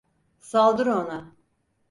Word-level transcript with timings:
Saldır 0.39 0.85
ona! 0.87 1.33